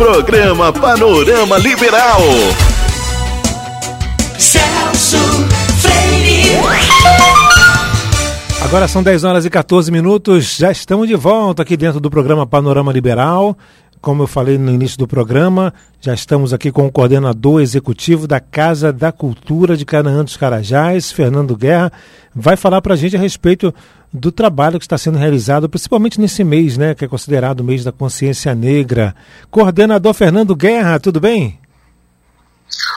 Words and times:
Programa 0.00 0.72
Panorama 0.72 1.58
Liberal. 1.58 2.22
Celso 4.38 5.18
Freire. 5.76 6.56
Agora 8.64 8.88
são 8.88 9.02
10 9.02 9.24
horas 9.24 9.44
e 9.44 9.50
14 9.50 9.92
minutos, 9.92 10.56
já 10.56 10.72
estamos 10.72 11.06
de 11.06 11.14
volta 11.16 11.60
aqui 11.60 11.76
dentro 11.76 12.00
do 12.00 12.08
programa 12.08 12.46
Panorama 12.46 12.90
Liberal. 12.90 13.54
Como 14.00 14.22
eu 14.22 14.26
falei 14.26 14.56
no 14.56 14.72
início 14.72 14.96
do 14.96 15.06
programa, 15.06 15.74
já 16.00 16.14
estamos 16.14 16.54
aqui 16.54 16.72
com 16.72 16.86
o 16.86 16.92
coordenador 16.92 17.60
executivo 17.60 18.26
da 18.26 18.40
Casa 18.40 18.90
da 18.90 19.12
Cultura 19.12 19.76
de 19.76 19.84
Canaã 19.84 20.24
dos 20.24 20.38
Carajás, 20.38 21.12
Fernando 21.12 21.54
Guerra, 21.54 21.92
vai 22.34 22.56
falar 22.56 22.80
para 22.80 22.94
a 22.94 22.96
gente 22.96 23.14
a 23.14 23.20
respeito 23.20 23.74
do 24.10 24.32
trabalho 24.32 24.78
que 24.78 24.86
está 24.86 24.96
sendo 24.96 25.18
realizado, 25.18 25.68
principalmente 25.68 26.18
nesse 26.18 26.42
mês, 26.42 26.78
né, 26.78 26.94
que 26.94 27.04
é 27.04 27.08
considerado 27.08 27.60
o 27.60 27.64
mês 27.64 27.84
da 27.84 27.92
consciência 27.92 28.54
negra. 28.54 29.14
Coordenador 29.50 30.14
Fernando 30.14 30.56
Guerra, 30.56 30.98
tudo 30.98 31.20
bem? 31.20 31.60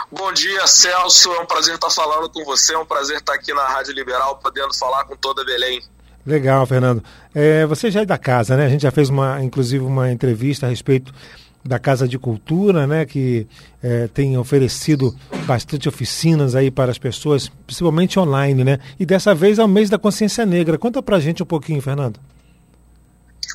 Bom 0.09 0.31
dia, 0.31 0.65
Celso. 0.67 1.33
É 1.33 1.39
um 1.41 1.45
prazer 1.45 1.75
estar 1.75 1.89
falando 1.89 2.29
com 2.29 2.45
você. 2.45 2.75
É 2.75 2.77
um 2.77 2.85
prazer 2.85 3.17
estar 3.17 3.33
aqui 3.33 3.53
na 3.53 3.67
Rádio 3.67 3.93
Liberal, 3.93 4.37
podendo 4.37 4.73
falar 4.73 5.03
com 5.03 5.17
toda 5.17 5.43
Belém. 5.43 5.81
Legal, 6.25 6.65
Fernando. 6.65 7.03
É, 7.33 7.65
você 7.65 7.91
já 7.91 8.01
é 8.01 8.05
da 8.05 8.17
casa, 8.17 8.55
né? 8.55 8.65
A 8.65 8.69
gente 8.69 8.81
já 8.81 8.91
fez 8.91 9.09
uma, 9.09 9.43
inclusive, 9.43 9.83
uma 9.83 10.11
entrevista 10.11 10.65
a 10.65 10.69
respeito 10.69 11.13
da 11.63 11.79
Casa 11.79 12.07
de 12.07 12.19
Cultura, 12.19 12.85
né, 12.85 13.05
que 13.05 13.47
é, 13.81 14.07
tem 14.07 14.37
oferecido 14.37 15.15
bastante 15.45 15.87
oficinas 15.87 16.55
aí 16.55 16.69
para 16.69 16.91
as 16.91 16.97
pessoas, 16.97 17.49
principalmente 17.65 18.19
online, 18.19 18.63
né? 18.63 18.79
E 18.99 19.05
dessa 19.05 19.33
vez 19.33 19.59
é 19.59 19.63
o 19.63 19.67
mês 19.67 19.89
da 19.89 19.97
consciência 19.97 20.45
negra. 20.45 20.77
Conta 20.77 21.01
pra 21.01 21.19
gente 21.19 21.41
um 21.41 21.45
pouquinho, 21.45 21.81
Fernando. 21.81 22.19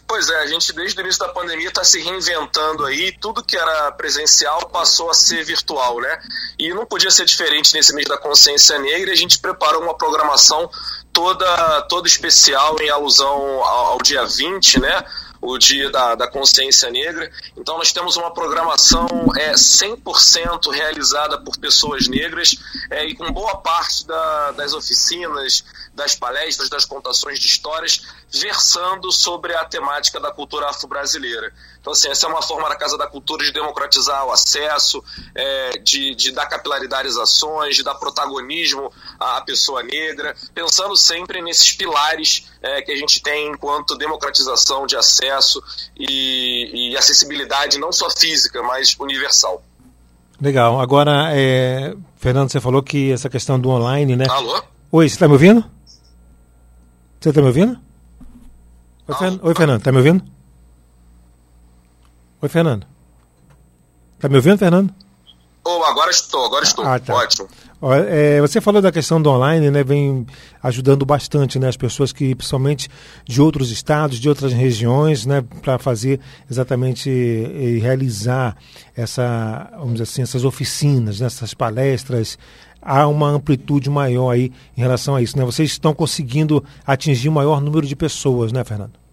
Pois 0.08 0.30
é, 0.30 0.40
a 0.40 0.46
gente 0.46 0.72
desde 0.72 0.98
o 0.98 1.02
início 1.02 1.20
da 1.20 1.28
pandemia 1.28 1.68
está 1.68 1.84
se 1.84 2.00
reinventando 2.00 2.86
aí, 2.86 3.12
tudo 3.20 3.44
que 3.44 3.58
era 3.58 3.92
presencial 3.92 4.66
passou 4.70 5.10
a 5.10 5.14
ser 5.14 5.44
virtual, 5.44 6.00
né? 6.00 6.18
E 6.58 6.72
não 6.72 6.86
podia 6.86 7.10
ser 7.10 7.26
diferente 7.26 7.74
nesse 7.74 7.94
mês 7.94 8.08
da 8.08 8.16
consciência 8.16 8.78
negra, 8.78 9.12
a 9.12 9.14
gente 9.14 9.38
preparou 9.38 9.82
uma 9.82 9.94
programação 9.94 10.70
toda, 11.12 11.82
toda 11.82 12.08
especial 12.08 12.76
em 12.80 12.88
alusão 12.88 13.28
ao, 13.28 13.86
ao 13.92 13.98
dia 13.98 14.24
20, 14.24 14.80
né? 14.80 15.04
O 15.40 15.56
Dia 15.58 15.90
da, 15.90 16.14
da 16.14 16.28
Consciência 16.28 16.90
Negra. 16.90 17.30
Então, 17.56 17.78
nós 17.78 17.92
temos 17.92 18.16
uma 18.16 18.32
programação 18.32 19.06
é, 19.36 19.52
100% 19.52 20.70
realizada 20.72 21.38
por 21.38 21.56
pessoas 21.58 22.08
negras 22.08 22.56
é, 22.90 23.06
e 23.06 23.14
com 23.14 23.30
boa 23.32 23.56
parte 23.56 24.06
da, 24.06 24.52
das 24.52 24.72
oficinas, 24.72 25.64
das 25.94 26.14
palestras, 26.14 26.68
das 26.68 26.84
contações 26.84 27.38
de 27.38 27.46
histórias, 27.46 28.02
versando 28.30 29.10
sobre 29.12 29.54
a 29.54 29.64
temática 29.64 30.20
da 30.20 30.30
cultura 30.30 30.68
afro-brasileira. 30.68 31.52
Então, 31.80 31.92
assim, 31.92 32.08
essa 32.08 32.26
é 32.26 32.28
uma 32.28 32.42
forma 32.42 32.68
da 32.68 32.76
Casa 32.76 32.98
da 32.98 33.06
Cultura 33.06 33.44
de 33.44 33.52
democratizar 33.52 34.26
o 34.26 34.32
acesso, 34.32 35.02
é, 35.34 35.78
de, 35.78 36.14
de 36.14 36.32
dar 36.32 36.46
capilaridade 36.46 37.08
às 37.08 37.16
ações, 37.16 37.76
de 37.76 37.82
dar 37.82 37.94
protagonismo 37.94 38.92
à 39.18 39.40
pessoa 39.40 39.82
negra, 39.82 40.36
pensando 40.54 40.96
sempre 40.96 41.40
nesses 41.40 41.72
pilares 41.72 42.46
é, 42.60 42.82
que 42.82 42.92
a 42.92 42.96
gente 42.96 43.22
tem 43.22 43.48
enquanto 43.48 43.96
democratização 43.96 44.86
de 44.86 44.96
acesso 44.96 45.27
e, 45.98 46.90
e 46.92 46.96
acessibilidade 46.96 47.78
não 47.78 47.92
só 47.92 48.08
física, 48.10 48.62
mas 48.62 48.96
universal. 48.98 49.62
Legal. 50.40 50.80
Agora, 50.80 51.30
é, 51.32 51.94
Fernando, 52.16 52.50
você 52.50 52.60
falou 52.60 52.82
que 52.82 53.10
essa 53.12 53.28
questão 53.28 53.58
do 53.58 53.70
online, 53.70 54.16
né? 54.16 54.26
Alô? 54.28 54.62
Oi, 54.92 55.08
você 55.08 55.14
está 55.14 55.26
me 55.26 55.34
ouvindo? 55.34 55.64
Você 57.20 57.30
está 57.30 57.40
me 57.40 57.48
ouvindo? 57.48 57.78
Oi. 59.08 59.40
Oi, 59.42 59.54
Fernando, 59.54 59.78
está 59.78 59.90
me 59.90 59.98
ouvindo? 59.98 60.24
Oi, 62.40 62.48
Fernando. 62.48 62.86
Está 64.16 64.28
me 64.28 64.36
ouvindo, 64.36 64.58
Fernando? 64.58 64.94
Oh, 65.64 65.84
agora 65.84 66.10
estou, 66.10 66.46
agora 66.46 66.64
estou. 66.64 66.84
Ah, 66.84 66.98
tá. 66.98 67.14
Ótimo. 67.14 67.48
É, 67.80 68.40
você 68.40 68.60
falou 68.60 68.82
da 68.82 68.90
questão 68.90 69.22
do 69.22 69.30
online, 69.30 69.70
né? 69.70 69.84
Vem 69.84 70.26
ajudando 70.60 71.06
bastante, 71.06 71.58
né? 71.58 71.68
As 71.68 71.76
pessoas 71.76 72.12
que, 72.12 72.34
principalmente 72.34 72.88
de 73.24 73.40
outros 73.40 73.70
estados, 73.70 74.18
de 74.18 74.28
outras 74.28 74.52
regiões, 74.52 75.24
né? 75.24 75.44
Para 75.62 75.78
fazer 75.78 76.18
exatamente 76.50 77.08
e 77.08 77.78
realizar 77.78 78.56
essa, 78.96 79.70
vamos 79.74 79.92
dizer 79.92 80.04
assim, 80.04 80.22
essas 80.22 80.44
oficinas, 80.44 81.20
né? 81.20 81.26
essas 81.26 81.54
palestras. 81.54 82.36
Há 82.82 83.06
uma 83.06 83.28
amplitude 83.28 83.90
maior 83.90 84.30
aí 84.30 84.52
em 84.76 84.80
relação 84.80 85.14
a 85.14 85.22
isso, 85.22 85.36
né? 85.36 85.44
Vocês 85.44 85.70
estão 85.70 85.94
conseguindo 85.94 86.64
atingir 86.84 87.28
o 87.28 87.32
maior 87.32 87.60
número 87.60 87.86
de 87.86 87.94
pessoas, 87.94 88.52
né, 88.52 88.64
Fernando? 88.64 89.07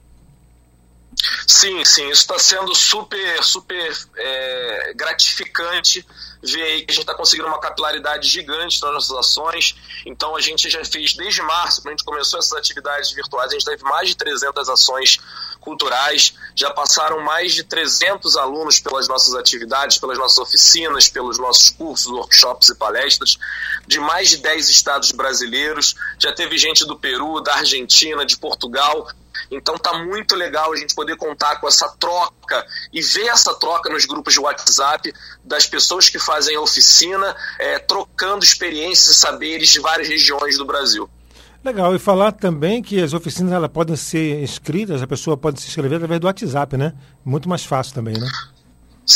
Sim, 1.66 1.84
sim, 1.84 2.10
isso 2.12 2.22
está 2.22 2.38
sendo 2.38 2.76
super, 2.76 3.44
super 3.44 3.98
é, 4.18 4.94
gratificante 4.96 6.06
ver 6.44 6.62
aí 6.62 6.86
que 6.86 6.92
a 6.92 6.94
gente 6.94 7.02
está 7.02 7.16
conseguindo 7.16 7.48
uma 7.48 7.60
capilaridade 7.60 8.28
gigante 8.28 8.80
nas 8.84 8.94
nossas 8.94 9.18
ações. 9.18 9.76
Então 10.06 10.36
a 10.36 10.42
gente 10.42 10.70
já 10.70 10.86
fez 10.86 11.16
desde 11.16 11.42
março, 11.42 11.82
quando 11.82 11.88
a 11.88 11.98
gente 11.98 12.06
começou 12.06 12.38
essas 12.38 12.54
atividades 12.54 13.12
virtuais, 13.14 13.50
a 13.50 13.54
gente 13.54 13.66
teve 13.66 13.82
mais 13.82 14.10
de 14.10 14.16
300 14.16 14.70
ações 14.70 15.18
culturais, 15.60 16.36
já 16.56 16.70
passaram 16.70 17.20
mais 17.22 17.56
de 17.56 17.64
300 17.64 18.38
alunos 18.38 18.80
pelas 18.80 19.08
nossas 19.08 19.34
atividades, 19.34 19.98
pelas 19.98 20.20
nossas 20.20 20.38
oficinas, 20.38 21.10
pelos 21.10 21.40
nossos 21.40 21.72
cursos, 21.72 22.12
workshops 22.12 22.70
e 22.70 22.76
palestras, 22.76 23.40
de 23.88 24.00
mais 24.00 24.30
de 24.30 24.38
10 24.38 24.70
estados 24.70 25.12
brasileiros, 25.12 25.96
já 26.20 26.32
teve 26.32 26.60
gente 26.60 26.86
do 26.86 26.96
Peru, 26.96 27.42
da 27.42 27.56
Argentina, 27.56 28.24
de 28.24 28.38
Portugal, 28.38 29.08
então 29.52 29.78
tá 29.78 29.98
muito 30.04 30.36
legal 30.36 30.74
a 30.74 30.76
gente 30.76 30.94
poder 30.96 31.16
contar 31.16 31.60
com 31.60 31.68
essa 31.68 31.88
troca 32.00 32.66
e 32.92 33.02
ver 33.02 33.28
essa 33.28 33.54
troca 33.56 33.90
nos 33.90 34.06
grupos 34.06 34.34
de 34.34 34.40
WhatsApp 34.40 35.14
das 35.44 35.66
pessoas 35.66 36.10
que 36.10 36.20
fazem 36.20 36.56
a 36.56 36.62
oficina, 36.62 37.36
é, 37.60 37.80
trocando 37.80 38.44
experiências 38.44 39.16
e 39.16 39.20
saberes 39.20 39.70
de 39.70 39.80
várias 39.80 40.08
regiões 40.08 40.58
do 40.58 40.66
Brasil. 40.66 41.10
Legal, 41.64 41.96
e 41.96 42.00
falar 42.00 42.32
também 42.32 42.82
que 42.84 43.02
as 43.02 43.14
oficinas 43.14 43.52
elas 43.52 43.72
podem 43.72 43.96
ser 43.96 44.44
inscritas, 44.44 45.02
a 45.02 45.08
pessoa 45.08 45.36
pode 45.36 45.60
se 45.60 45.68
inscrever 45.68 45.96
através 45.96 46.20
do 46.20 46.28
WhatsApp, 46.28 46.78
né? 46.78 46.94
Muito 47.24 47.50
mais 47.50 47.66
fácil 47.66 47.96
também, 47.96 48.14
né? 48.14 48.28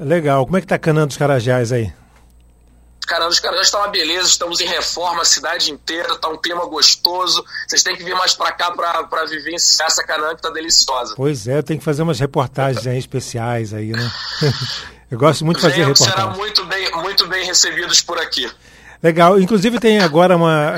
Legal. 0.00 0.44
Como 0.44 0.56
é 0.56 0.60
que 0.60 0.66
tá 0.66 0.76
Canaã 0.78 1.06
dos 1.06 1.16
Carajás 1.16 1.70
aí? 1.70 1.92
Caramba, 3.06 3.30
os 3.30 3.38
Carajás 3.40 3.68
está 3.68 3.78
uma 3.78 3.88
beleza, 3.88 4.28
estamos 4.28 4.60
em 4.60 4.66
reforma 4.66 5.22
a 5.22 5.24
cidade 5.24 5.72
inteira, 5.72 6.12
está 6.12 6.28
um 6.28 6.36
tema 6.36 6.66
gostoso. 6.66 7.42
Vocês 7.66 7.82
têm 7.82 7.96
que 7.96 8.04
vir 8.04 8.14
mais 8.14 8.34
para 8.34 8.52
cá 8.52 8.70
para 8.72 9.24
vivenciar 9.24 9.86
essa 9.86 10.04
Canaã 10.04 10.28
que 10.30 10.40
está 10.40 10.50
deliciosa. 10.50 11.14
Pois 11.16 11.48
é, 11.48 11.62
tem 11.62 11.78
que 11.78 11.84
fazer 11.84 12.02
umas 12.02 12.20
reportagens 12.20 12.86
aí 12.86 12.98
especiais 12.98 13.72
aí, 13.72 13.92
né? 13.92 14.12
Eu 15.10 15.18
gosto 15.18 15.44
muito 15.44 15.56
de 15.56 15.62
fazer 15.62 15.76
Venham, 15.76 15.88
reportagem. 15.88 16.22
Serão 16.22 16.36
muito 16.36 16.64
bem, 16.66 16.90
muito 16.92 17.26
bem 17.26 17.46
recebidos 17.46 18.00
por 18.02 18.18
aqui. 18.18 18.50
Legal. 19.02 19.40
Inclusive 19.40 19.78
tem 19.78 20.00
agora 20.00 20.36
uma, 20.36 20.74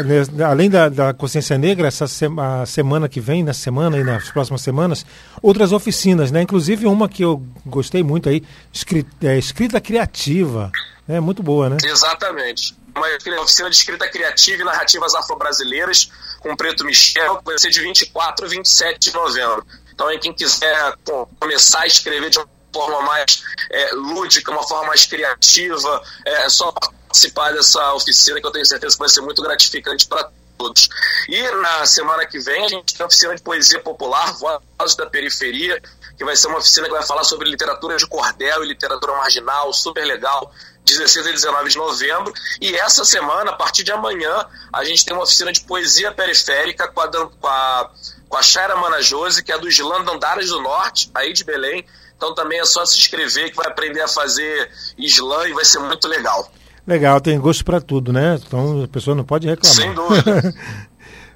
além 0.46 0.68
da, 0.68 0.88
da 0.88 1.14
consciência 1.14 1.56
negra, 1.56 1.88
essa 1.88 2.06
sema, 2.06 2.66
semana 2.66 3.08
que 3.08 3.19
vem, 3.19 3.43
nessa 3.43 3.60
semana 3.60 3.96
e 3.96 4.05
nas 4.05 4.31
próximas 4.31 4.60
semanas, 4.60 5.06
outras 5.40 5.72
oficinas, 5.72 6.31
né? 6.31 6.43
Inclusive 6.43 6.87
uma 6.87 7.08
que 7.08 7.25
eu 7.25 7.43
gostei 7.64 8.02
muito 8.02 8.28
aí, 8.28 8.43
escrita, 8.72 9.08
é, 9.26 9.38
escrita 9.38 9.81
criativa. 9.81 10.70
É 11.08 11.19
muito 11.19 11.43
boa, 11.43 11.70
né? 11.70 11.78
Exatamente. 11.82 12.76
Uma 12.94 13.43
oficina 13.43 13.70
de 13.70 13.76
escrita 13.76 14.08
criativa 14.08 14.62
e 14.62 14.64
narrativas 14.64 15.14
afro-brasileiras 15.14 16.10
com 16.40 16.55
Preto 16.55 16.84
Michel, 16.84 17.38
que 17.38 17.44
vai 17.44 17.58
ser 17.58 17.70
de 17.70 17.81
24 17.81 18.44
a 18.44 18.49
27 18.49 19.10
de 19.10 19.14
novembro. 19.14 19.64
Então, 19.94 20.08
aí, 20.08 20.19
quem 20.19 20.32
quiser 20.32 20.94
começar 21.38 21.81
a 21.81 21.87
escrever 21.87 22.31
de 22.31 22.38
uma 22.38 22.46
forma 22.72 23.02
mais 23.02 23.43
é, 23.70 23.90
lúdica, 23.93 24.50
uma 24.50 24.67
forma 24.67 24.88
mais 24.88 25.06
criativa, 25.06 26.02
é, 26.25 26.49
só 26.49 26.72
participar 26.72 27.52
dessa 27.52 27.94
oficina 27.94 28.40
que 28.40 28.46
eu 28.46 28.52
tenho 28.52 28.67
certeza 28.67 28.94
que 28.94 29.00
vai 29.00 29.08
ser 29.08 29.20
muito 29.20 29.43
gratificante 29.43 30.06
para 30.06 30.31
todos. 30.60 30.90
E 31.26 31.42
na 31.62 31.86
semana 31.86 32.26
que 32.26 32.38
vem 32.38 32.66
a 32.66 32.68
gente 32.68 32.94
tem 32.94 33.02
a 33.02 33.06
oficina 33.06 33.34
de 33.34 33.42
poesia 33.42 33.80
popular, 33.80 34.34
Vozes 34.34 34.94
da 34.94 35.06
Periferia, 35.06 35.80
que 36.18 36.24
vai 36.24 36.36
ser 36.36 36.48
uma 36.48 36.58
oficina 36.58 36.86
que 36.86 36.92
vai 36.92 37.02
falar 37.02 37.24
sobre 37.24 37.48
literatura 37.48 37.96
de 37.96 38.06
cordel 38.06 38.62
e 38.62 38.68
literatura 38.68 39.14
marginal, 39.14 39.72
super 39.72 40.04
legal. 40.04 40.52
16 40.82 41.26
e 41.26 41.32
19 41.32 41.68
de 41.68 41.76
novembro. 41.76 42.32
E 42.60 42.74
essa 42.74 43.04
semana, 43.04 43.52
a 43.52 43.56
partir 43.56 43.84
de 43.84 43.92
amanhã, 43.92 44.46
a 44.72 44.82
gente 44.82 45.04
tem 45.04 45.14
uma 45.14 45.22
oficina 45.22 45.52
de 45.52 45.60
poesia 45.60 46.10
periférica 46.10 46.88
com 46.88 47.00
a, 47.00 47.08
com 47.08 47.46
a, 47.46 47.90
com 48.28 48.36
a 48.36 48.42
Shaira 48.42 48.74
Manajose, 48.76 49.44
que 49.44 49.52
é 49.52 49.58
do 49.58 49.68
Islã 49.68 49.98
Andares 49.98 50.48
do 50.48 50.60
Norte, 50.60 51.10
aí 51.14 51.32
de 51.32 51.44
Belém. 51.44 51.86
Então 52.16 52.34
também 52.34 52.58
é 52.58 52.64
só 52.64 52.84
se 52.84 52.98
inscrever 52.98 53.50
que 53.50 53.56
vai 53.56 53.68
aprender 53.68 54.00
a 54.00 54.08
fazer 54.08 54.70
Islã 54.98 55.46
e 55.46 55.52
vai 55.52 55.64
ser 55.64 55.78
muito 55.78 56.08
legal. 56.08 56.50
Legal, 56.87 57.21
tem 57.21 57.38
gosto 57.38 57.65
para 57.65 57.81
tudo, 57.81 58.12
né? 58.12 58.38
Então 58.44 58.85
a 58.85 58.88
pessoa 58.88 59.15
não 59.15 59.25
pode 59.25 59.47
reclamar. 59.47 59.77
Sem 59.77 59.94
dúvida. 59.94 60.55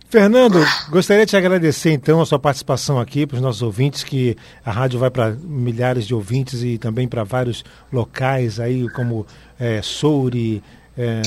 Fernando, 0.08 0.64
gostaria 0.90 1.26
de 1.26 1.30
te 1.30 1.36
agradecer 1.36 1.90
então 1.90 2.20
a 2.20 2.26
sua 2.26 2.38
participação 2.38 3.00
aqui 3.00 3.26
para 3.26 3.34
os 3.34 3.42
nossos 3.42 3.62
ouvintes, 3.62 4.04
que 4.04 4.36
a 4.64 4.70
rádio 4.70 4.96
vai 5.00 5.10
para 5.10 5.30
milhares 5.32 6.06
de 6.06 6.14
ouvintes 6.14 6.62
e 6.62 6.78
também 6.78 7.08
para 7.08 7.24
vários 7.24 7.64
locais 7.92 8.60
aí, 8.60 8.88
como 8.90 9.26
é, 9.58 9.82
Souri, 9.82 10.62
é, 10.96 11.20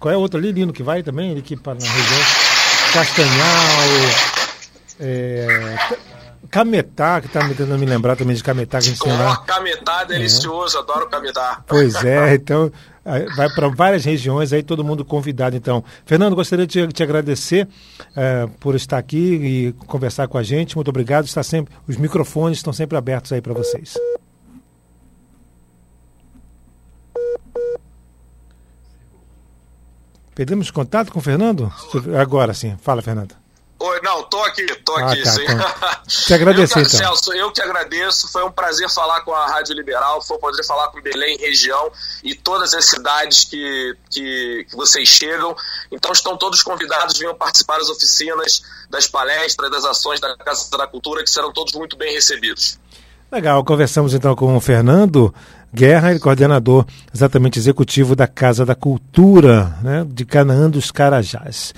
qual 0.00 0.12
é 0.12 0.16
o 0.16 0.20
outro 0.20 0.40
ali, 0.40 0.50
Lino, 0.50 0.72
que 0.72 0.82
vai 0.82 1.04
também, 1.04 1.30
ali 1.30 1.40
que 1.40 1.56
para 1.56 1.74
na 1.74 1.86
região 1.86 2.20
Castanhal, 2.92 3.86
é, 4.98 5.78
Cametá, 6.50 7.20
que 7.20 7.26
está 7.26 7.44
me 7.44 7.54
tentando 7.54 7.78
me 7.78 7.86
lembrar 7.86 8.16
também 8.16 8.34
de 8.34 8.42
Cametá. 8.42 8.78
Que 8.78 8.86
a 8.86 8.88
gente 8.88 9.00
tem 9.00 9.12
lá. 9.12 9.36
Cametá 9.38 10.02
é 10.02 10.06
delicioso, 10.06 10.76
é. 10.76 10.80
adoro 10.80 11.08
Cametá. 11.08 11.62
Pois 11.66 11.94
é, 12.04 12.34
então 12.34 12.72
vai 13.36 13.48
para 13.54 13.68
várias 13.68 14.04
regiões, 14.04 14.52
aí 14.52 14.62
todo 14.62 14.84
mundo 14.84 15.04
convidado. 15.04 15.56
Então, 15.56 15.84
Fernando, 16.04 16.34
gostaria 16.34 16.66
de 16.66 16.88
te 16.88 17.02
agradecer 17.02 17.66
uh, 17.66 18.48
por 18.58 18.74
estar 18.74 18.98
aqui 18.98 19.16
e 19.16 19.72
conversar 19.86 20.26
com 20.28 20.36
a 20.36 20.42
gente. 20.42 20.74
Muito 20.76 20.88
obrigado. 20.88 21.24
Está 21.24 21.42
sempre, 21.42 21.74
os 21.86 21.96
microfones 21.96 22.58
estão 22.58 22.72
sempre 22.72 22.98
abertos 22.98 23.32
aí 23.32 23.40
para 23.40 23.54
vocês. 23.54 23.94
Perdemos 30.34 30.70
contato 30.70 31.10
com 31.10 31.18
o 31.18 31.22
Fernando? 31.22 31.72
Agora 32.20 32.52
sim. 32.52 32.76
Fala, 32.82 33.00
Fernando. 33.00 33.34
Oi, 33.78 34.00
não, 34.02 34.22
tô 34.24 34.42
aqui, 34.44 34.66
tô 34.84 34.94
ah, 34.96 35.12
aqui, 35.12 35.22
tá, 35.22 35.30
sim. 35.30 35.42
Então. 35.44 35.56
Te 36.06 36.34
agradecer, 36.34 36.78
eu, 36.78 36.82
então. 36.82 36.98
Celso, 36.98 37.32
eu 37.32 37.50
que 37.50 37.60
agradeço, 37.60 38.28
foi 38.28 38.44
um 38.44 38.50
prazer 38.50 38.88
falar 38.88 39.22
com 39.22 39.34
a 39.34 39.46
Rádio 39.46 39.74
Liberal, 39.74 40.22
foi 40.22 40.36
um 40.36 40.40
prazer 40.40 40.64
falar 40.64 40.88
com 40.88 41.00
Belém, 41.00 41.36
região 41.38 41.90
e 42.22 42.34
todas 42.34 42.74
as 42.74 42.84
cidades 42.84 43.44
que, 43.44 43.96
que, 44.08 44.66
que 44.70 44.76
vocês 44.76 45.08
chegam. 45.08 45.56
Então 45.90 46.12
estão 46.12 46.36
todos 46.36 46.62
convidados, 46.62 47.18
venham 47.18 47.34
participar 47.34 47.78
das 47.78 47.88
oficinas, 47.88 48.62
das 48.88 49.08
palestras, 49.08 49.68
das 49.70 49.84
ações 49.84 50.20
da 50.20 50.36
Casa 50.36 50.70
da 50.76 50.86
Cultura, 50.86 51.24
que 51.24 51.30
serão 51.30 51.52
todos 51.52 51.72
muito 51.74 51.96
bem 51.96 52.14
recebidos. 52.14 52.78
Legal, 53.30 53.64
conversamos 53.64 54.14
então 54.14 54.36
com 54.36 54.56
o 54.56 54.60
Fernando 54.60 55.34
Guerra, 55.74 56.12
ele 56.12 56.20
coordenador 56.20 56.86
exatamente 57.12 57.58
executivo 57.58 58.14
da 58.14 58.28
Casa 58.28 58.64
da 58.64 58.76
Cultura, 58.76 59.76
né, 59.82 60.06
de 60.08 60.24
Canaã 60.24 60.70
dos 60.70 60.92
Carajás. 60.92 61.74